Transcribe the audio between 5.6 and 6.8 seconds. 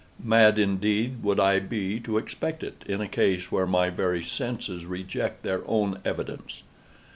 own evidence.